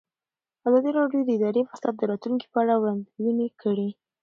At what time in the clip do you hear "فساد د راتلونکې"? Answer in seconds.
1.69-2.47